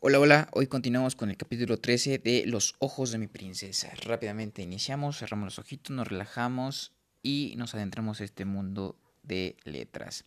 [0.00, 3.90] Hola, hola, hoy continuamos con el capítulo 13 de Los ojos de mi princesa.
[4.04, 10.24] Rápidamente iniciamos, cerramos los ojitos, nos relajamos y nos adentramos a este mundo de letras.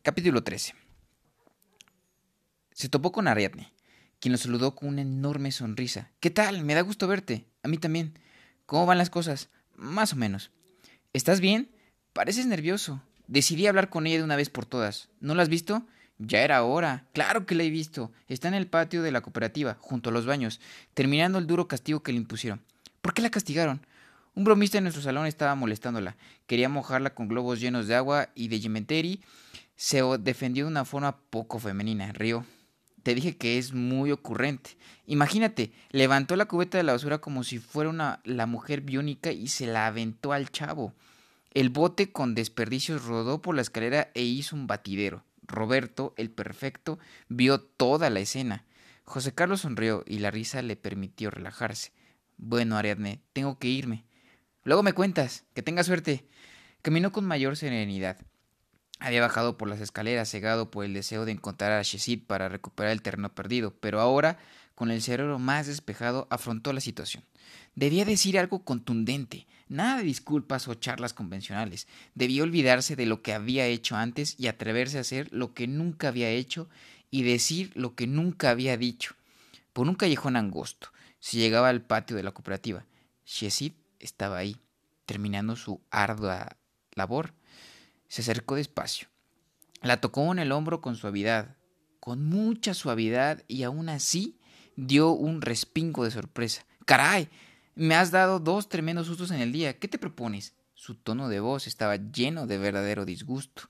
[0.00, 0.74] Capítulo 13.
[2.72, 3.74] Se topó con Ariadne,
[4.20, 6.10] quien lo saludó con una enorme sonrisa.
[6.18, 6.64] ¿Qué tal?
[6.64, 7.44] Me da gusto verte.
[7.62, 8.18] A mí también.
[8.64, 9.50] ¿Cómo van las cosas?
[9.76, 10.50] Más o menos.
[11.12, 11.70] ¿Estás bien?
[12.14, 13.02] Pareces nervioso.
[13.26, 15.10] Decidí hablar con ella de una vez por todas.
[15.20, 15.86] ¿No la has visto?
[16.18, 17.06] Ya era hora.
[17.12, 18.12] Claro que la he visto.
[18.28, 20.60] Está en el patio de la cooperativa, junto a los baños,
[20.94, 22.62] terminando el duro castigo que le impusieron.
[23.00, 23.86] ¿Por qué la castigaron?
[24.34, 26.16] Un bromista en nuestro salón estaba molestándola.
[26.46, 29.20] Quería mojarla con globos llenos de agua y de Gementeri
[29.76, 32.12] se defendió de una forma poco femenina.
[32.12, 32.44] Río.
[33.02, 34.78] Te dije que es muy ocurrente.
[35.06, 39.48] Imagínate, levantó la cubeta de la basura como si fuera una, la mujer biónica y
[39.48, 40.94] se la aventó al chavo.
[41.52, 45.22] El bote con desperdicios rodó por la escalera e hizo un batidero.
[45.46, 46.98] Roberto, el perfecto,
[47.28, 48.64] vio toda la escena.
[49.04, 51.92] José Carlos sonrió y la risa le permitió relajarse.
[52.36, 54.04] Bueno, Ariadne, tengo que irme.
[54.64, 55.44] Luego me cuentas.
[55.54, 56.26] Que tenga suerte.
[56.82, 58.18] Caminó con mayor serenidad.
[58.98, 62.92] Había bajado por las escaleras, cegado por el deseo de encontrar a Shesid para recuperar
[62.92, 64.38] el terreno perdido, pero ahora,
[64.74, 67.24] con el cerebro más despejado, afrontó la situación.
[67.74, 71.86] Debía decir algo contundente, nada de disculpas o charlas convencionales.
[72.14, 76.08] Debía olvidarse de lo que había hecho antes y atreverse a hacer lo que nunca
[76.08, 76.68] había hecho
[77.10, 79.14] y decir lo que nunca había dicho.
[79.72, 80.88] Por un callejón angosto,
[81.20, 82.84] se llegaba al patio de la cooperativa.
[83.24, 84.56] Shesid estaba ahí,
[85.06, 86.56] terminando su ardua
[86.92, 87.34] labor.
[88.08, 89.08] Se acercó despacio.
[89.82, 91.56] La tocó en el hombro con suavidad,
[92.00, 94.38] con mucha suavidad, y aún así
[94.76, 96.66] dio un respingo de sorpresa.
[96.84, 97.28] ¡Caray!
[97.76, 99.78] Me has dado dos tremendos sustos en el día.
[99.78, 100.54] ¿Qué te propones?
[100.74, 103.68] Su tono de voz estaba lleno de verdadero disgusto.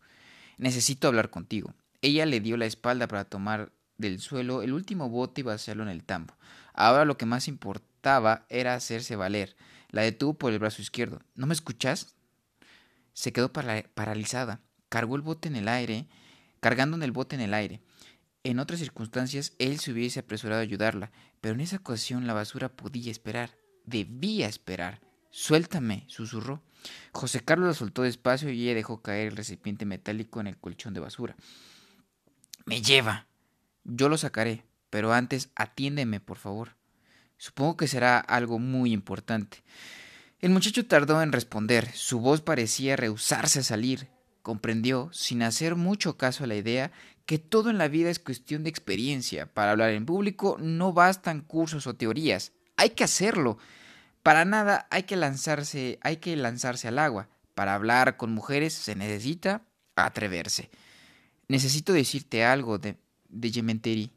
[0.58, 1.74] Necesito hablar contigo.
[2.02, 5.88] Ella le dio la espalda para tomar del suelo el último bote y vaciarlo en
[5.88, 6.34] el tambo.
[6.74, 9.56] Ahora lo que más importaba era hacerse valer.
[9.88, 11.22] La detuvo por el brazo izquierdo.
[11.34, 12.14] ¿No me escuchas?
[13.14, 14.60] Se quedó paralizada.
[14.90, 16.08] Cargó el bote en el aire,
[16.60, 17.80] cargando en el bote en el aire.
[18.42, 21.10] En otras circunstancias él se hubiese apresurado a ayudarla,
[21.40, 25.00] pero en esa ocasión la basura podía esperar, debía esperar.
[25.30, 26.62] Suéltame, susurró.
[27.12, 30.94] José Carlos la soltó despacio y ella dejó caer el recipiente metálico en el colchón
[30.94, 31.36] de basura.
[32.66, 33.26] Me lleva.
[33.84, 36.76] Yo lo sacaré, pero antes atiéndeme, por favor.
[37.36, 39.62] Supongo que será algo muy importante.
[40.40, 41.90] El muchacho tardó en responder.
[41.92, 44.08] Su voz parecía rehusarse a salir.
[44.42, 46.92] Comprendió, sin hacer mucho caso a la idea,
[47.26, 49.46] que todo en la vida es cuestión de experiencia.
[49.46, 52.52] Para hablar en público no bastan cursos o teorías.
[52.76, 53.58] Hay que hacerlo.
[54.22, 57.28] Para nada hay que lanzarse, hay que lanzarse al agua.
[57.54, 59.62] Para hablar con mujeres se necesita
[59.96, 60.70] atreverse.
[61.48, 62.96] Necesito decirte algo de,
[63.28, 64.10] de Yementeri.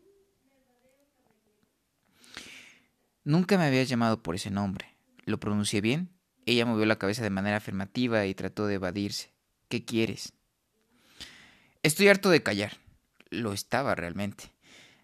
[3.24, 4.96] Nunca me había llamado por ese nombre.
[5.26, 6.10] ¿Lo pronuncié bien?
[6.46, 9.34] Ella movió la cabeza de manera afirmativa y trató de evadirse.
[9.68, 10.32] ¿Qué quieres?
[11.84, 12.78] Estoy harto de callar.
[13.30, 14.54] Lo estaba realmente.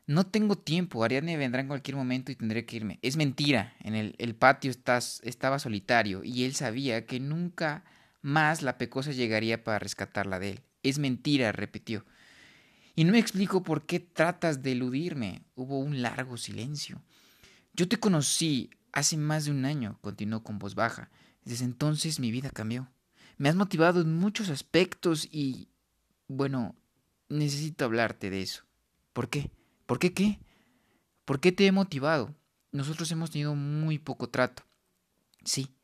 [0.06, 1.04] No tengo tiempo.
[1.04, 3.00] Ariadne vendrá en cualquier momento y tendré que irme.
[3.02, 3.74] Es mentira.
[3.80, 7.86] En el, patio estás, estaba solitario y él sabía que nunca
[8.22, 10.62] más la pecosa llegaría para rescatarla de él.
[10.84, 12.06] Es mentira, repitió.
[12.96, 15.44] Y no me explico por qué tratas de eludirme.
[15.56, 17.02] Hubo un largo silencio.
[17.74, 21.10] Yo te conocí hace más de un año, continuó con voz baja.
[21.44, 22.90] Desde entonces mi vida cambió.
[23.38, 25.70] Me has motivado en muchos aspectos y...
[26.28, 26.76] bueno,
[27.30, 28.64] necesito hablarte de eso.
[29.14, 29.50] ¿Por qué?
[29.86, 30.40] ¿Por qué qué?
[31.26, 32.36] ¿Por qué te he motivado?
[32.72, 34.64] Nosotros hemos tenido muy poco trato.
[35.44, 35.76] Sí,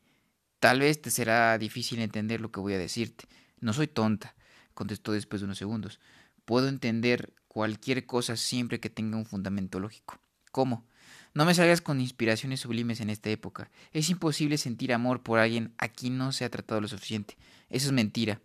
[0.58, 3.24] tal vez te será difícil entender lo que voy a decirte.
[3.60, 4.34] No soy tonta,
[4.74, 6.00] contestó después de unos segundos.
[6.44, 10.18] Puedo entender cualquier cosa siempre que tenga un fundamento lógico.
[10.50, 10.86] ¿Cómo?
[11.32, 13.70] No me salgas con inspiraciones sublimes en esta época.
[13.92, 17.36] Es imposible sentir amor por alguien a quien no se ha tratado lo suficiente.
[17.68, 18.40] Eso es mentira.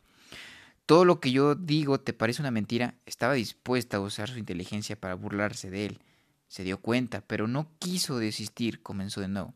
[0.86, 2.96] Todo lo que yo digo te parece una mentira.
[3.06, 6.00] Estaba dispuesta a usar su inteligencia para burlarse de él.
[6.48, 8.82] Se dio cuenta, pero no quiso desistir.
[8.84, 9.54] Comenzó de nuevo.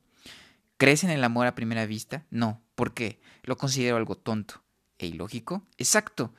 [0.78, 2.26] ¿Crees en el amor a primera vista?
[2.32, 2.62] No.
[2.76, 3.20] ¿Por qué?
[3.44, 4.64] Lo considero algo tonto.
[4.98, 5.68] ¿E ilógico?
[5.78, 6.34] Exacto.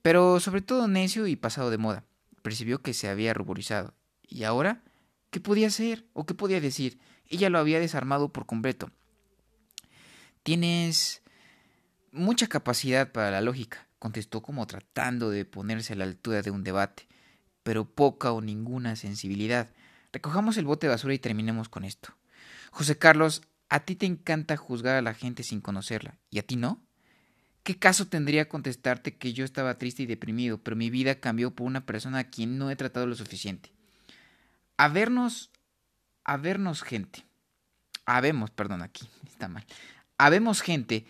[0.00, 2.04] Pero sobre todo necio y pasado de moda.
[2.42, 3.94] Percibió que se había ruborizado.
[4.26, 4.82] ¿Y ahora?
[5.30, 6.98] ¿Qué podía hacer o qué podía decir?
[7.28, 8.90] Ella lo había desarmado por completo.
[10.42, 11.22] Tienes
[12.10, 16.64] mucha capacidad para la lógica, contestó como tratando de ponerse a la altura de un
[16.64, 17.06] debate,
[17.62, 19.70] pero poca o ninguna sensibilidad.
[20.12, 22.14] Recojamos el bote de basura y terminemos con esto.
[22.72, 26.56] José Carlos, a ti te encanta juzgar a la gente sin conocerla, ¿y a ti
[26.56, 26.82] no?
[27.62, 31.68] ¿Qué caso tendría contestarte que yo estaba triste y deprimido, pero mi vida cambió por
[31.68, 33.70] una persona a quien no he tratado lo suficiente?
[34.76, 35.50] a vernos,
[36.24, 37.24] a vernos gente.
[38.04, 39.64] Habemos, perdón, aquí está mal.
[40.18, 41.06] Habemos gente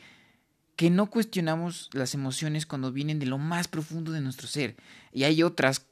[0.83, 4.75] que no cuestionamos las emociones cuando vienen de lo más profundo de nuestro ser.
[5.13, 5.87] Y hay otras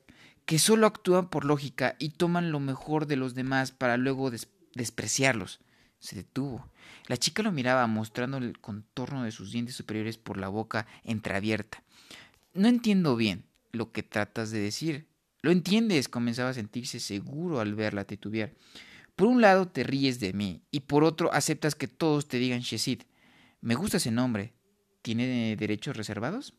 [0.47, 4.33] que solo actúan por lógica y toman lo mejor de los demás para luego
[4.75, 5.61] despreciarlos.
[6.01, 6.69] Se detuvo.
[7.07, 11.85] La chica lo miraba mostrando el contorno de sus dientes superiores por la boca entreabierta.
[12.53, 15.07] No entiendo bien lo que tratas de decir.
[15.41, 18.55] Lo entiendes, comenzaba a sentirse seguro al verla titubear.
[19.15, 22.63] Por un lado te ríes de mí y por otro aceptas que todos te digan
[22.63, 23.03] Shesid.
[23.61, 24.53] Me gusta ese nombre.
[25.03, 26.55] ¿Tiene derechos reservados?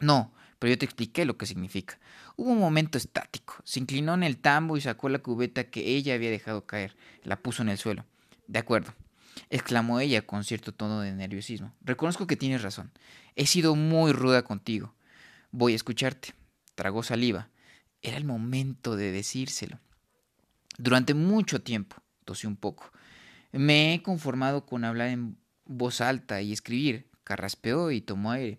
[0.00, 1.98] No, pero yo te expliqué lo que significa.
[2.36, 3.56] Hubo un momento estático.
[3.64, 6.96] Se inclinó en el tambo y sacó la cubeta que ella había dejado caer.
[7.22, 8.04] La puso en el suelo.
[8.46, 8.94] De acuerdo,
[9.50, 11.72] exclamó ella con cierto tono de nerviosismo.
[11.82, 12.92] Reconozco que tienes razón.
[13.36, 14.94] He sido muy ruda contigo.
[15.50, 16.34] Voy a escucharte.
[16.74, 17.48] Tragó saliva.
[18.02, 19.78] Era el momento de decírselo.
[20.76, 22.90] Durante mucho tiempo, tosió un poco,
[23.52, 27.08] me he conformado con hablar en voz alta y escribir.
[27.24, 28.58] Carraspeó y tomó aire.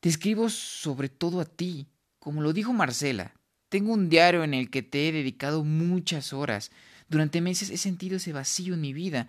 [0.00, 1.86] Te escribo sobre todo a ti.
[2.18, 3.32] Como lo dijo Marcela,
[3.68, 6.70] tengo un diario en el que te he dedicado muchas horas.
[7.08, 9.28] Durante meses he sentido ese vacío en mi vida.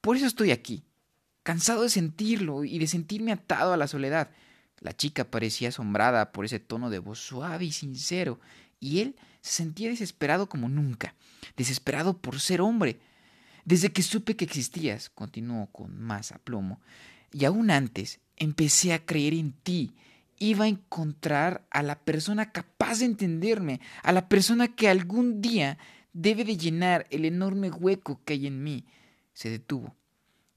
[0.00, 0.82] Por eso estoy aquí,
[1.42, 4.30] cansado de sentirlo y de sentirme atado a la soledad.
[4.80, 8.38] La chica parecía asombrada por ese tono de voz suave y sincero,
[8.80, 11.14] y él se sentía desesperado como nunca,
[11.56, 13.00] desesperado por ser hombre.
[13.64, 16.80] Desde que supe que existías, continuó con más aplomo,
[17.32, 19.94] y aún antes empecé a creer en ti,
[20.38, 25.78] iba a encontrar a la persona capaz de entenderme, a la persona que algún día
[26.12, 28.84] debe de llenar el enorme hueco que hay en mí.
[29.32, 29.94] Se detuvo.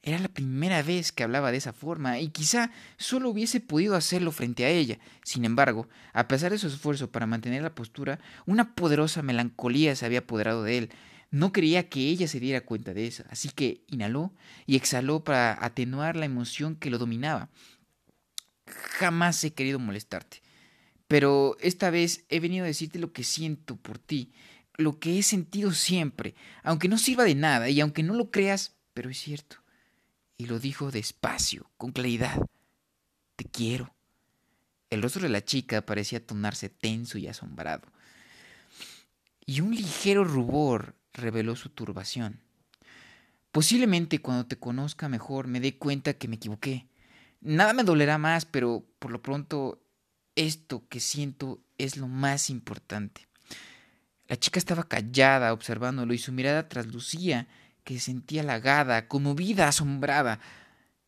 [0.03, 4.31] Era la primera vez que hablaba de esa forma y quizá solo hubiese podido hacerlo
[4.31, 4.97] frente a ella.
[5.23, 10.07] Sin embargo, a pesar de su esfuerzo para mantener la postura, una poderosa melancolía se
[10.07, 10.89] había apoderado de él.
[11.31, 14.33] No quería que ella se diera cuenta de eso, así que inhaló
[14.65, 17.49] y exhaló para atenuar la emoción que lo dominaba.
[18.67, 20.41] Jamás he querido molestarte,
[21.07, 24.31] pero esta vez he venido a decirte lo que siento por ti
[24.81, 28.75] lo que he sentido siempre, aunque no sirva de nada y aunque no lo creas,
[28.93, 29.57] pero es cierto.
[30.37, 32.37] Y lo dijo despacio, con claridad.
[33.35, 33.93] Te quiero.
[34.89, 37.87] El rostro de la chica parecía tornarse tenso y asombrado.
[39.45, 42.41] Y un ligero rubor reveló su turbación.
[43.51, 46.87] Posiblemente cuando te conozca mejor me dé cuenta que me equivoqué.
[47.41, 49.81] Nada me dolerá más, pero por lo pronto
[50.35, 53.27] esto que siento es lo más importante.
[54.27, 57.47] La chica estaba callada observándolo y su mirada traslucía
[57.83, 60.39] que se sentía halagada, conmovida, asombrada.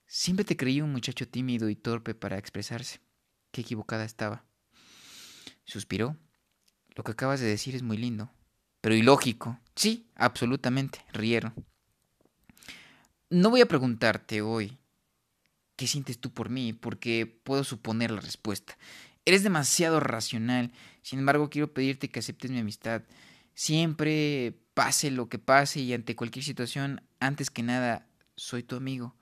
[0.08, 3.00] Siempre te creí un muchacho tímido y torpe para expresarse.
[3.52, 4.44] Qué equivocada estaba.
[5.64, 6.18] Suspiró.
[6.96, 8.32] Lo que acabas de decir es muy lindo,
[8.84, 9.58] pero ilógico.
[9.78, 11.00] Sí, absolutamente.
[11.14, 11.54] Rieron.
[13.30, 14.78] No voy a preguntarte hoy
[15.78, 18.78] qué sientes tú por mí, porque puedo suponer la respuesta.
[19.24, 20.74] Eres demasiado racional.
[21.02, 23.04] Sin embargo, quiero pedirte que aceptes mi amistad.
[23.54, 29.16] Siempre, pase lo que pase y ante cualquier situación, antes que nada, soy tu amigo.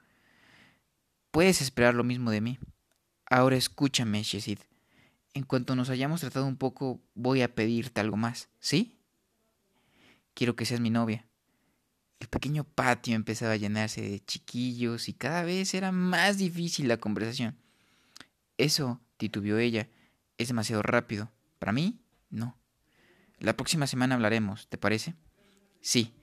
[1.29, 2.57] Puedes esperar lo mismo de mí.
[3.29, 4.57] Ahora escúchame, Shesid.
[5.35, 8.97] En cuanto nos hayamos tratado un poco, voy a pedirte algo más, ¿sí?
[10.33, 11.27] Quiero que seas mi novia.
[12.19, 16.97] El pequeño patio empezaba a llenarse de chiquillos y cada vez era más difícil la
[16.97, 17.57] conversación.
[18.57, 19.89] Eso titubeó ella.
[20.37, 21.31] Es demasiado rápido.
[21.57, 21.99] ¿Para mí?
[22.29, 22.59] No.
[23.39, 25.15] La próxima semana hablaremos, ¿te parece?
[25.81, 26.13] Sí.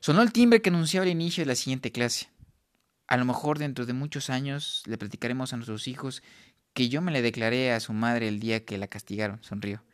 [0.00, 2.28] Sonó el timbre que anunciaba el inicio de la siguiente clase.
[3.06, 6.22] A lo mejor dentro de muchos años le platicaremos a nuestros hijos
[6.72, 9.84] que yo me le declaré a su madre el día que la castigaron, sonrió.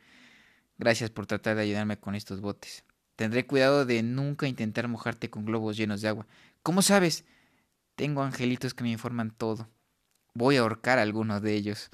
[0.77, 2.85] Gracias por tratar de ayudarme con estos botes.
[3.15, 6.27] Tendré cuidado de nunca intentar mojarte con globos llenos de agua.
[6.63, 7.25] ¿Cómo sabes?
[7.95, 9.69] Tengo angelitos que me informan todo.
[10.33, 11.89] Voy a ahorcar a alguno de ellos.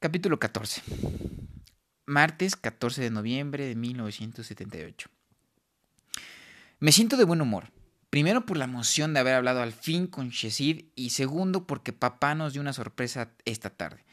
[0.00, 0.82] Capítulo 14.
[2.06, 5.08] Martes 14 de noviembre de 1978.
[6.80, 7.72] Me siento de buen humor.
[8.10, 12.34] Primero por la emoción de haber hablado al fin con Shesid y segundo porque papá
[12.34, 14.04] nos dio una sorpresa esta tarde.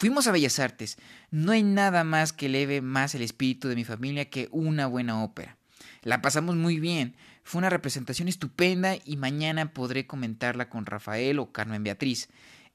[0.00, 0.96] Fuimos a Bellas Artes.
[1.32, 5.24] No hay nada más que eleve más el espíritu de mi familia que una buena
[5.24, 5.58] ópera.
[6.02, 7.16] La pasamos muy bien.
[7.42, 12.28] Fue una representación estupenda y mañana podré comentarla con Rafael o Carmen Beatriz.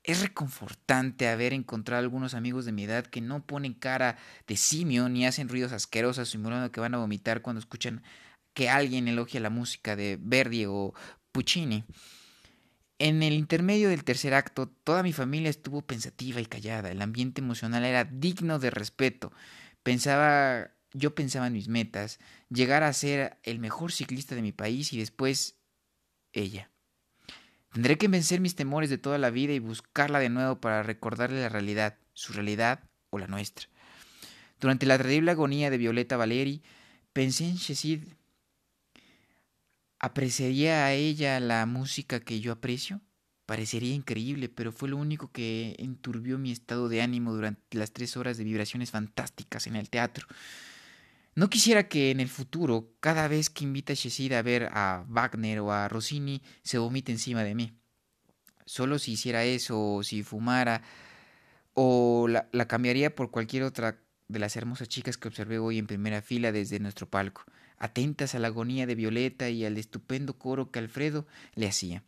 [0.03, 5.08] Es reconfortante haber encontrado algunos amigos de mi edad que no ponen cara de simio
[5.08, 8.03] ni hacen ruidos asquerosos simulando que van a vomitar cuando escuchan
[8.53, 10.94] que alguien elogia la música de Verdi o
[11.32, 11.86] Puccini.
[13.06, 16.90] En el intermedio del tercer acto, toda mi familia estuvo pensativa y callada.
[16.90, 19.34] El ambiente emocional era digno de respeto.
[19.84, 22.18] Pensaba yo pensaba en mis metas,
[22.50, 25.58] llegar a ser el mejor ciclista de mi país y después
[26.32, 26.72] ella.
[27.74, 31.42] Tendré que vencer mis temores de toda la vida y buscarla de nuevo para recordarle
[31.42, 33.68] la realidad, su realidad o la nuestra.
[34.62, 36.64] Durante la terrible agonía de Violeta Valeri,
[37.12, 38.04] pensé en Shesid.
[40.04, 43.00] ¿Apreciaría a ella la música que yo aprecio?
[43.46, 48.18] Parecería increíble, pero fue lo único que enturbió mi estado de ánimo durante las tres
[48.18, 50.28] horas de vibraciones fantásticas en el teatro.
[51.36, 55.06] No quisiera que en el futuro, cada vez que invita a Shesid a ver a
[55.08, 57.72] Wagner o a Rossini, se vomite encima de mí.
[58.66, 60.82] Solo si hiciera eso, o si fumara,
[61.76, 65.88] o la, la cambiaría por cualquier otra de las hermosas chicas que observé hoy en
[65.88, 67.46] primera fila desde nuestro palco,
[67.84, 72.02] atentas a la agonía de Violeta y al estupendo coro que Alfredo le hacía.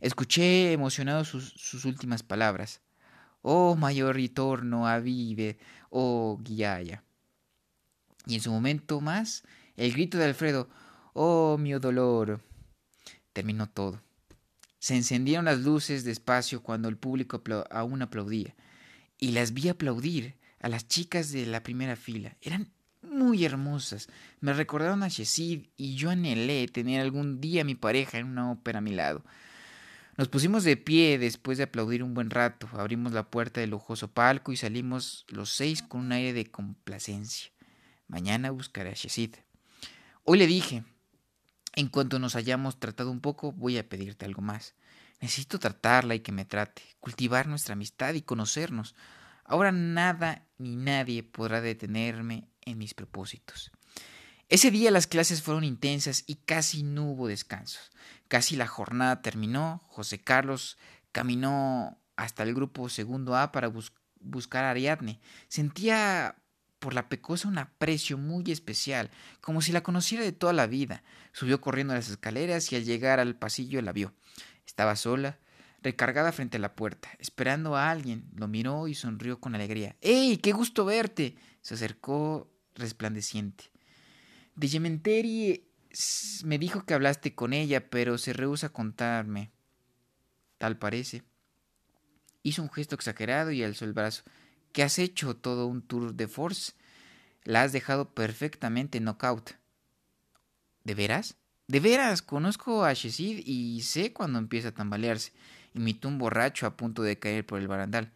[0.00, 2.80] Escuché emocionado sus, sus últimas palabras.
[3.42, 5.58] Oh mayor ritorno a vive,
[5.90, 7.04] oh guiaya.
[8.26, 9.42] Y en su momento más,
[9.76, 10.70] el grito de Alfredo,
[11.12, 12.40] oh mi dolor.
[13.34, 14.00] Terminó todo.
[14.78, 18.56] Se encendieron las luces despacio cuando el público aún aplaudía.
[19.18, 22.38] Y las vi aplaudir a las chicas de la primera fila.
[22.40, 22.72] Eran
[23.18, 24.08] muy hermosas.
[24.40, 28.50] Me recordaron a Shesid y yo anhelé tener algún día a mi pareja en una
[28.50, 29.24] ópera a mi lado.
[30.16, 34.08] Nos pusimos de pie después de aplaudir un buen rato, abrimos la puerta del lujoso
[34.08, 37.52] palco y salimos los seis con un aire de complacencia.
[38.08, 39.36] Mañana buscaré a Shesid.
[40.24, 40.82] Hoy le dije,
[41.76, 44.74] en cuanto nos hayamos tratado un poco, voy a pedirte algo más.
[45.20, 48.96] Necesito tratarla y que me trate, cultivar nuestra amistad y conocernos.
[49.48, 53.72] Ahora nada ni nadie podrá detenerme en mis propósitos.
[54.50, 57.90] Ese día las clases fueron intensas y casi no hubo descansos.
[58.28, 59.82] Casi la jornada terminó.
[59.88, 60.76] José Carlos
[61.12, 63.70] caminó hasta el grupo segundo A para
[64.20, 65.18] buscar a Ariadne.
[65.48, 66.36] Sentía
[66.78, 71.02] por la pecosa un aprecio muy especial, como si la conociera de toda la vida.
[71.32, 74.12] Subió corriendo las escaleras y al llegar al pasillo la vio.
[74.66, 75.38] Estaba sola,
[75.82, 78.28] recargada frente a la puerta, esperando a alguien.
[78.34, 79.96] Lo miró y sonrió con alegría.
[80.00, 80.38] ¡Ey!
[80.38, 81.36] ¡Qué gusto verte!
[81.60, 83.70] Se acercó resplandeciente.
[84.54, 85.68] De Yementeri
[86.44, 89.52] me dijo que hablaste con ella, pero se rehúsa a contarme.
[90.58, 91.22] Tal parece.
[92.42, 94.22] Hizo un gesto exagerado y alzó el brazo.
[94.72, 96.72] ¿Qué has hecho todo un tour de force?
[97.44, 99.52] La has dejado perfectamente knockout.
[100.84, 101.36] ¿De veras?
[101.66, 105.32] De veras, conozco a Shesid y sé cuando empieza a tambalearse.
[105.74, 108.10] Imitó un borracho a punto de caer por el barandal.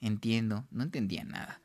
[0.00, 1.60] Entiendo, no entendía nada.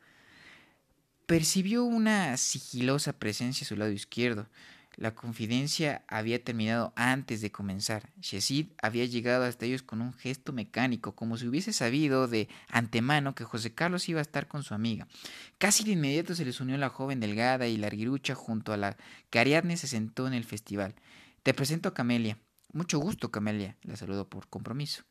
[1.26, 4.48] Percibió una sigilosa presencia a su lado izquierdo.
[4.96, 8.10] La confidencia había terminado antes de comenzar.
[8.20, 13.34] Shesid había llegado hasta ellos con un gesto mecánico, como si hubiese sabido de antemano
[13.34, 15.08] que José Carlos iba a estar con su amiga.
[15.56, 18.98] Casi de inmediato se les unió la joven delgada y larguirucha junto a la
[19.30, 20.94] que Ariadne se sentó en el festival.
[21.42, 22.36] Te presento a Camelia.
[22.74, 25.04] Mucho gusto, Camelia, la saludó por compromiso.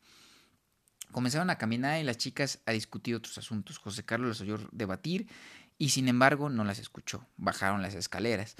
[1.12, 3.78] Comenzaron a caminar y las chicas a discutir otros asuntos.
[3.78, 5.28] José Carlos las oyó debatir
[5.78, 7.26] y sin embargo no las escuchó.
[7.36, 8.56] Bajaron las escaleras.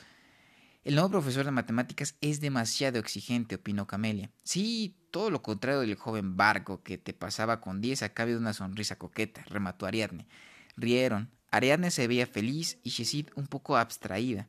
[0.84, 4.30] El nuevo profesor de matemáticas es demasiado exigente, opinó Camelia.
[4.42, 8.40] Sí, todo lo contrario del joven barco que te pasaba con diez a cambio de
[8.40, 10.26] una sonrisa coqueta, remató Ariadne.
[10.76, 11.30] Rieron.
[11.52, 14.48] Ariadne se veía feliz y Shesid un poco abstraída.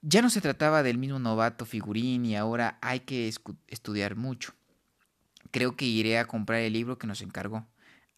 [0.00, 3.30] Ya no se trataba del mismo novato figurín y ahora hay que
[3.68, 4.54] estudiar mucho.
[5.54, 7.64] Creo que iré a comprar el libro que nos encargó.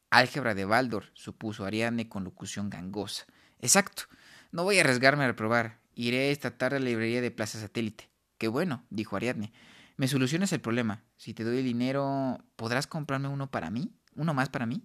[0.09, 3.27] Álgebra de Baldor, supuso Ariadne con locución gangosa.
[3.61, 4.05] Exacto.
[4.53, 5.79] No voy a arriesgarme a reprobar.
[5.95, 8.09] Iré esta tarde a la librería de Plaza Satélite.
[8.39, 9.53] Qué bueno, dijo Ariadne.
[9.99, 11.03] Me solucionas el problema.
[11.19, 13.93] Si te doy el dinero, ¿podrás comprarme uno para mí?
[14.15, 14.83] ¿Uno más para mí?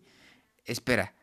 [0.65, 1.13] Espera.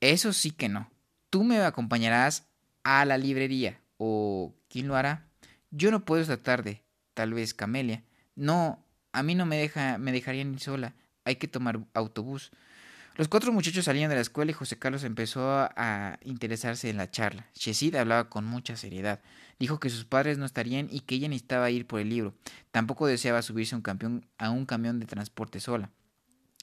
[0.00, 0.90] Eso sí que no.
[1.30, 2.50] Tú me acompañarás
[2.84, 3.80] a la librería.
[3.96, 5.26] ¿O quién lo hará?
[5.70, 6.84] Yo no puedo esta tarde.
[7.14, 8.04] Tal vez Camelia.
[8.36, 10.94] No, a mí no me deja, me dejarían ir sola.
[11.24, 12.50] Hay que tomar autobús.
[13.16, 17.10] Los cuatro muchachos salían de la escuela y José Carlos empezó a, interesarse en la
[17.10, 17.50] charla.
[17.54, 19.20] Shesid hablaba con mucha seriedad.
[19.58, 22.34] Dijo que sus padres no estarían y que ella necesitaba ir por el libro.
[22.70, 25.90] Tampoco deseaba subirse un a un camión de transporte sola.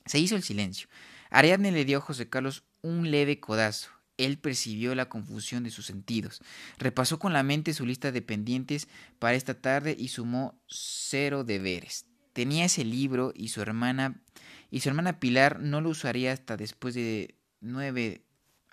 [0.05, 0.87] Se hizo el silencio.
[1.29, 3.91] Ariadne le dio a José Carlos un leve codazo.
[4.17, 6.41] Él percibió la confusión de sus sentidos.
[6.79, 8.87] Repasó con la mente su lista de pendientes
[9.19, 12.07] para esta tarde y sumó cero deberes.
[12.37, 14.21] Tenía ese libro y su hermana
[14.69, 18.21] y su hermana Pilar no lo usaría hasta después de nueve,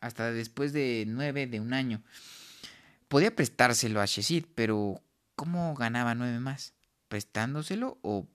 [0.02, 2.02] hasta después de nueve de un año.
[3.08, 5.00] Podía prestárselo a Shesid, pero
[5.34, 6.74] ¿cómo ganaba nueve más?
[7.08, 8.28] ¿Prestándoselo o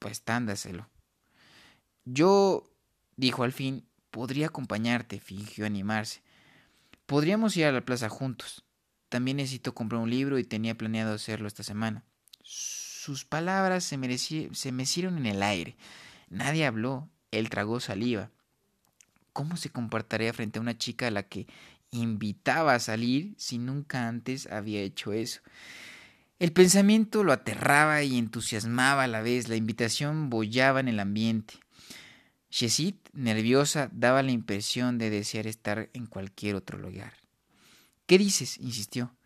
[0.00, 0.90] prestándoselo?
[2.04, 2.68] Yo,
[3.14, 6.20] dijo al fin, podría acompañarte, fingió animarse.
[7.06, 8.64] Podríamos ir a la plaza juntos.
[9.08, 12.02] también necesito comprar un libro y tenía planeado hacerlo esta semana.
[13.08, 15.76] Sus palabras se, mecieron en el aire.
[16.28, 17.08] Nadie habló.
[17.30, 18.30] Él tragó saliva.
[19.32, 21.46] ¿Cómo se comportaría frente a una chica a la que
[21.90, 25.40] invitaba a salir si nunca antes había hecho eso?
[26.38, 29.48] El pensamiento lo aterraba y entusiasmaba a la vez.
[29.48, 31.54] La invitación bollaba en el ambiente.
[32.50, 37.14] Shesit, nerviosa, daba la impresión de desear estar en cualquier otro lugar.
[38.04, 38.58] ¿Qué dices?
[38.58, 39.17] insistió.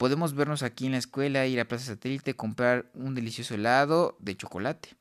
[0.00, 4.34] Podemos vernos aquí en la escuela, ir a Plaza Satélite, comprar un delicioso helado de
[4.34, 4.96] chocolate.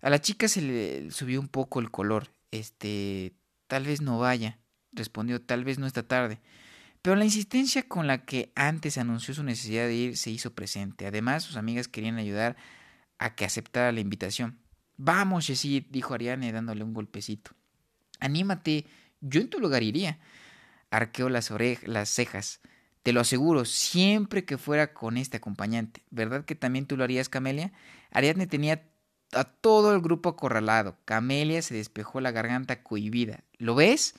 [0.00, 2.28] A la chica se le subió un poco el color.
[2.52, 3.34] Este,
[3.66, 4.60] tal vez no vaya,
[4.92, 6.38] respondió, tal vez no esta tarde.
[7.02, 11.08] Pero la insistencia con la que antes anunció su necesidad de ir se hizo presente.
[11.08, 12.56] Además, sus amigas querían ayudar
[13.18, 14.60] a que aceptara la invitación.
[14.96, 17.56] Vamos, Jessie, dijo Ariane dándole un golpecito.
[18.20, 18.86] Anímate,
[19.20, 20.20] yo en tu lugar iría.
[20.92, 21.52] Arqueó las,
[21.82, 22.60] las cejas.
[23.08, 26.02] Te lo aseguro, siempre que fuera con este acompañante.
[26.10, 27.72] ¿Verdad que también tú lo harías, Camelia?
[28.10, 28.82] Ariadne tenía
[29.32, 30.98] a todo el grupo acorralado.
[31.06, 33.44] Camelia se despejó la garganta cohibida.
[33.56, 34.14] ¿Lo ves?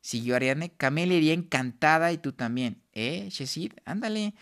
[0.00, 0.70] Siguió Ariadne.
[0.70, 2.80] Camelia iría encantada y tú también.
[2.94, 3.72] ¿Eh, Chesid?
[3.84, 4.32] Ándale.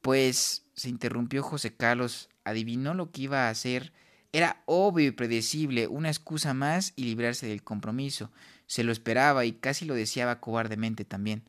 [0.00, 2.30] Pues se interrumpió José Carlos.
[2.42, 3.92] Adivinó lo que iba a hacer
[4.32, 8.30] era obvio y predecible, una excusa más y librarse del compromiso.
[8.66, 11.44] Se lo esperaba y casi lo deseaba cobardemente también.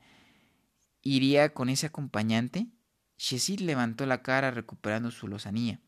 [1.07, 2.65] ¿Iría con ese acompañante?
[3.19, 5.79] Shesid levantó la cara recuperando su lozanía.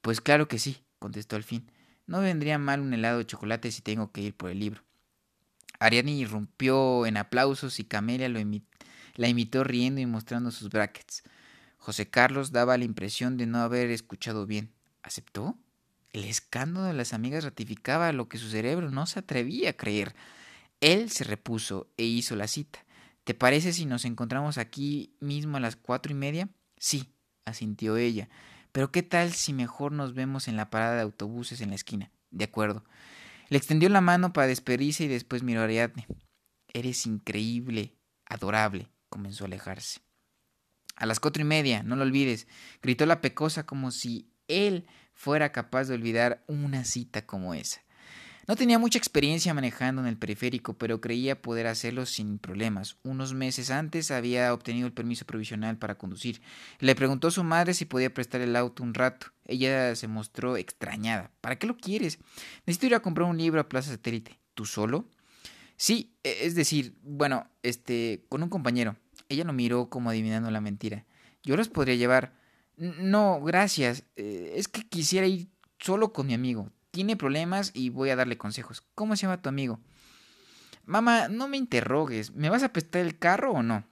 [0.00, 1.70] Pues claro que sí, contestó al fin.
[2.08, 4.82] No vendría mal un helado de chocolate si tengo que ir por el libro.
[5.78, 11.22] Ariane irrumpió en aplausos y Camelia la imitó riendo y mostrando sus brackets.
[11.76, 14.72] José Carlos daba la impresión de no haber escuchado bien.
[15.04, 15.56] ¿Aceptó?
[16.12, 20.16] El escándalo de las amigas ratificaba lo que su cerebro no se atrevía a creer.
[20.80, 22.84] Él se repuso e hizo la cita.
[23.24, 26.48] ¿Te parece si nos encontramos aquí mismo a las cuatro y media?
[26.78, 27.12] Sí,
[27.44, 28.28] asintió ella.
[28.72, 32.10] Pero ¿qué tal si mejor nos vemos en la parada de autobuses en la esquina?
[32.30, 32.84] De acuerdo.
[33.48, 36.06] Le extendió la mano para despedirse y después miró a Ariadne.
[36.72, 40.00] Eres increíble, adorable, comenzó a alejarse.
[40.96, 42.46] A las cuatro y media, no lo olvides,
[42.82, 47.82] gritó la pecosa como si él fuera capaz de olvidar una cita como esa.
[48.46, 52.96] No tenía mucha experiencia manejando en el periférico, pero creía poder hacerlo sin problemas.
[53.02, 56.40] Unos meses antes había obtenido el permiso provisional para conducir.
[56.78, 59.28] Le preguntó a su madre si podía prestar el auto un rato.
[59.44, 61.30] Ella se mostró extrañada.
[61.40, 62.18] ¿Para qué lo quieres?
[62.66, 64.38] Necesito ir a comprar un libro a Plaza Satélite.
[64.54, 65.08] ¿Tú solo?
[65.76, 68.96] Sí, e, es decir, bueno, este, con un compañero.
[69.28, 71.06] Ella lo miró como adivinando la mentira.
[71.42, 72.34] Yo los podría llevar.
[72.76, 74.04] No, gracias.
[74.16, 75.48] Eh, es que quisiera ir
[75.78, 76.70] solo con mi amigo.
[76.90, 78.82] Tiene problemas y voy a darle consejos.
[78.94, 79.80] ¿Cómo se llama tu amigo?
[80.86, 82.32] Mamá, no me interrogues.
[82.32, 83.84] ¿Me vas a prestar el carro o no?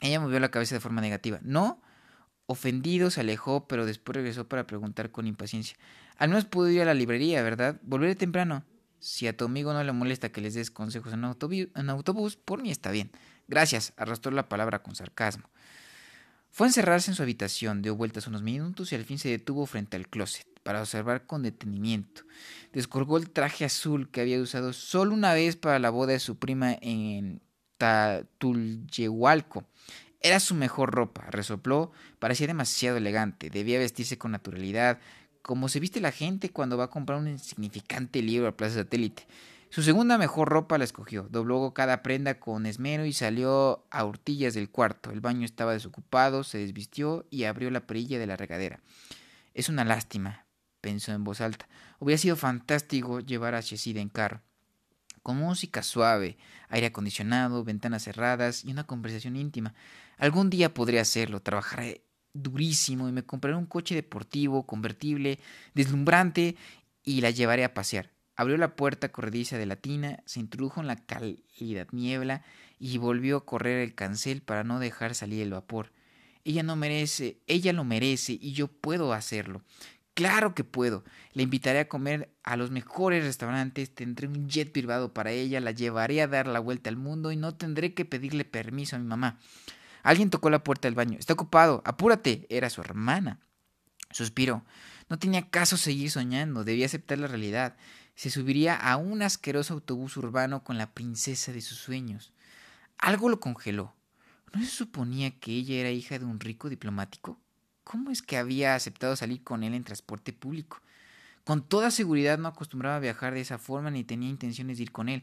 [0.00, 1.38] Ella movió la cabeza de forma negativa.
[1.42, 1.80] No.
[2.44, 5.76] Ofendido se alejó, pero después regresó para preguntar con impaciencia.
[6.18, 7.80] Al menos puedo ir a la librería, ¿verdad?
[7.82, 8.64] Volveré temprano.
[8.98, 12.70] Si a tu amigo no le molesta que les des consejos en autobús, por mí
[12.70, 13.10] está bien.
[13.48, 15.48] Gracias, arrastró la palabra con sarcasmo.
[16.50, 19.66] Fue a encerrarse en su habitación, dio vueltas unos minutos y al fin se detuvo
[19.66, 22.22] frente al closet para observar con detenimiento.
[22.72, 26.40] Descolgó el traje azul que había usado solo una vez para la boda de su
[26.40, 27.40] prima en
[28.38, 29.64] Tulyehualco.
[30.20, 34.98] Era su mejor ropa, resopló, parecía demasiado elegante, debía vestirse con naturalidad,
[35.40, 39.28] como se viste la gente cuando va a comprar un insignificante libro a Plaza Satélite.
[39.70, 44.54] Su segunda mejor ropa la escogió, dobló cada prenda con esmero y salió a hurtillas
[44.54, 45.12] del cuarto.
[45.12, 48.80] El baño estaba desocupado, se desvistió y abrió la perilla de la regadera.
[49.54, 50.45] Es una lástima,
[50.86, 51.66] pensó en voz alta.
[51.98, 54.40] Hubiera sido fantástico llevar a Chesida en carro.
[55.24, 59.74] Con música suave, aire acondicionado, ventanas cerradas y una conversación íntima.
[60.16, 65.40] Algún día podré hacerlo, trabajaré durísimo y me compraré un coche deportivo, convertible,
[65.74, 66.54] deslumbrante
[67.02, 68.12] y la llevaré a pasear.
[68.36, 72.44] Abrió la puerta corrediza de la tina, se introdujo en la cálida niebla
[72.78, 75.90] y volvió a correr el cancel para no dejar salir el vapor.
[76.44, 79.62] Ella no merece, ella lo merece y yo puedo hacerlo.
[80.16, 81.04] Claro que puedo.
[81.34, 85.70] La invitaré a comer a los mejores restaurantes, tendré un jet privado para ella, la
[85.70, 89.06] llevaré a dar la vuelta al mundo y no tendré que pedirle permiso a mi
[89.06, 89.38] mamá.
[90.02, 91.18] Alguien tocó la puerta del baño.
[91.18, 91.82] Está ocupado.
[91.84, 92.46] Apúrate.
[92.48, 93.38] Era su hermana.
[94.10, 94.64] Suspiró.
[95.08, 96.64] No tenía caso seguir soñando.
[96.64, 97.76] Debía aceptar la realidad
[98.16, 102.32] se subiría a un asqueroso autobús urbano con la princesa de sus sueños.
[102.96, 103.94] Algo lo congeló.
[104.54, 107.38] ¿No se suponía que ella era hija de un rico diplomático?
[107.86, 110.80] ¿Cómo es que había aceptado salir con él en transporte público?
[111.44, 114.90] Con toda seguridad no acostumbraba a viajar de esa forma ni tenía intenciones de ir
[114.90, 115.22] con él.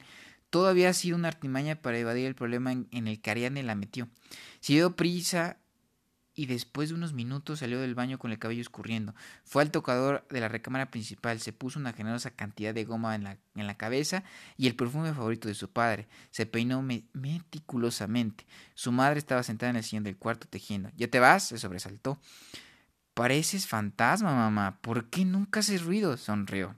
[0.49, 4.07] Todo había sido una artimaña para evadir el problema en, el que Ariane la metió.
[4.61, 5.57] Se dio prisa
[6.35, 9.13] y después de unos minutos salió del baño con el cabello escurriendo.
[9.43, 13.23] Fue al tocador de la recámara principal, se puso una generosa cantidad de goma en
[13.23, 14.23] la, en la cabeza
[14.57, 16.07] y el perfume favorito de su padre.
[16.31, 18.45] Se peinó meticulosamente.
[18.73, 20.89] Su madre estaba sentada en el sillón del cuarto tejiendo.
[20.95, 21.43] ¿Ya te vas?
[21.43, 22.19] se sobresaltó.
[23.13, 24.79] Pareces fantasma, mamá.
[24.81, 26.17] ¿Por qué nunca haces ruido?
[26.17, 26.75] sonrió.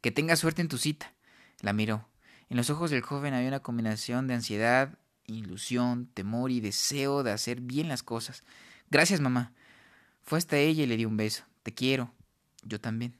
[0.00, 1.12] Que tengas suerte en tu cita.
[1.60, 2.08] La miró.
[2.48, 7.32] En los ojos del joven había una combinación de ansiedad, ilusión, temor y deseo de
[7.32, 8.42] hacer bien las cosas.
[8.90, 9.52] Gracias, mamá.
[10.22, 11.44] Fue hasta ella y le dio un beso.
[11.62, 12.12] Te quiero.
[12.62, 13.14] Yo también.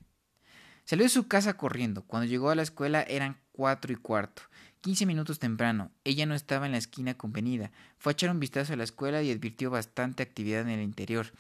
[0.84, 2.02] Salió de su casa corriendo.
[2.02, 4.42] Cuando llegó a la escuela eran cuatro y cuarto.
[4.80, 5.90] Quince minutos temprano.
[6.04, 7.70] Ella no estaba en la esquina convenida.
[7.98, 11.32] Fue a echar un vistazo a la escuela y advirtió bastante actividad en el interior.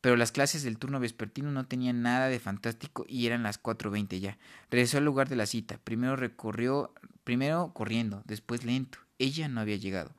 [0.00, 3.90] Pero las clases del turno vespertino no tenían nada de fantástico y eran las cuatro
[3.90, 4.38] veinte ya.
[4.70, 5.78] Regresó al lugar de la cita.
[5.82, 6.94] Primero recorrió,
[7.24, 10.14] primero corriendo, después lento ella no había llegado.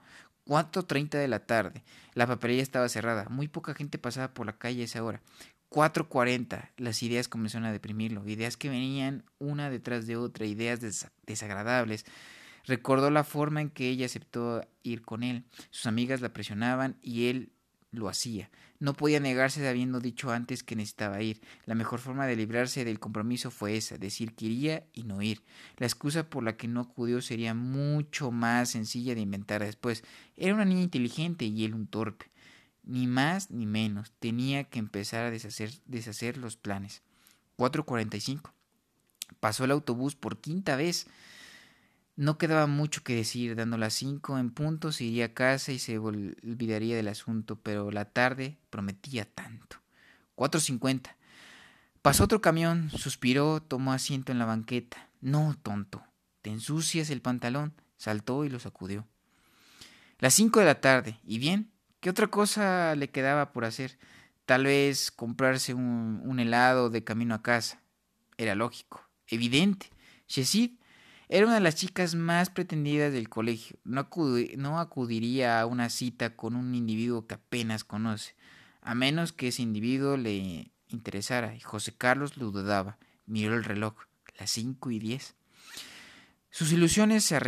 [0.45, 1.83] 4.30 de la tarde.
[2.13, 3.27] La papelería estaba cerrada.
[3.29, 5.21] Muy poca gente pasaba por la calle a esa hora.
[5.69, 6.71] 4.40.
[6.77, 8.27] Las ideas comenzaron a deprimirlo.
[8.27, 10.45] Ideas que venían una detrás de otra.
[10.45, 10.79] Ideas
[11.25, 12.05] desagradables.
[12.65, 15.45] Recordó la forma en que ella aceptó ir con él.
[15.69, 17.51] Sus amigas la presionaban y él
[17.91, 18.49] lo hacía.
[18.79, 21.41] No podía negarse habiendo dicho antes que necesitaba ir.
[21.65, 25.43] La mejor forma de librarse del compromiso fue esa, decir que iría y no ir.
[25.77, 30.03] La excusa por la que no acudió sería mucho más sencilla de inventar después.
[30.37, 32.31] Era una niña inteligente y él un torpe.
[32.83, 34.13] Ni más ni menos.
[34.19, 37.01] Tenía que empezar a deshacer, deshacer los planes.
[37.57, 38.53] 4.45.
[39.39, 41.07] Pasó el autobús por quinta vez.
[42.19, 45.79] No quedaba mucho que decir, dando las cinco en punto se iría a casa y
[45.79, 49.77] se olvidaría del asunto, pero la tarde prometía tanto.
[50.35, 51.15] Cuatro cincuenta.
[52.01, 55.07] Pasó otro camión, suspiró, tomó asiento en la banqueta.
[55.21, 56.03] No, tonto,
[56.41, 57.73] te ensucias el pantalón.
[57.95, 59.07] Saltó y lo sacudió.
[60.17, 61.17] Las cinco de la tarde.
[61.23, 61.71] ¿Y bien?
[62.01, 63.97] ¿Qué otra cosa le quedaba por hacer?
[64.45, 67.79] Tal vez comprarse un, helado de camino a casa.
[68.35, 69.89] Era lógico, evidente.
[70.27, 70.78] Shesid
[71.31, 73.77] era una de las chicas más pretendidas del colegio.
[73.83, 78.35] No, acudiría a una cita con un individuo que apenas conoce,
[78.81, 82.97] a menos que ese individuo le interesara, y José Carlos lo dudaba.
[83.27, 83.93] Miró el reloj,
[84.39, 85.35] las cinco y diez.
[86.49, 87.39] Sus ilusiones se,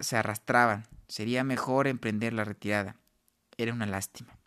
[0.00, 0.86] se arrastraban.
[1.06, 2.96] Sería mejor emprender la retirada.
[3.58, 4.38] Era una lástima.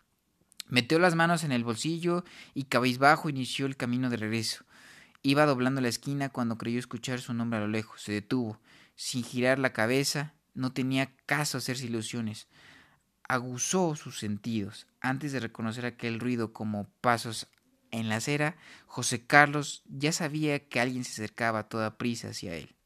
[0.68, 4.64] Metió las manos en el bolsillo y cabizbajo inició el camino de regreso.
[5.26, 8.02] Iba doblando la esquina cuando creyó escuchar su nombre a lo lejos.
[8.02, 8.60] Se detuvo.
[8.94, 12.46] Sin girar la cabeza, no tenía caso hacerse ilusiones.
[13.26, 14.86] Aguzó sus sentidos.
[15.00, 17.46] Antes de reconocer aquel ruido como pasos
[17.90, 22.54] en la acera, José Carlos ya sabía que alguien se acercaba a toda prisa hacia
[22.54, 22.76] él.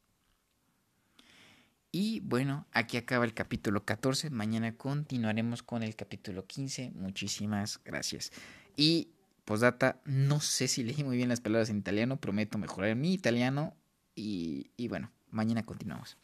[1.91, 4.29] Y bueno, aquí acaba el capítulo 14.
[4.29, 6.91] Mañana continuaremos con el capítulo 15.
[6.95, 8.31] Muchísimas gracias.
[8.77, 9.09] Y
[9.49, 13.75] Postdata, no sé si leí muy bien las palabras en italiano, prometo mejorar mi italiano
[14.13, 16.17] y, y bueno, mañana continuamos.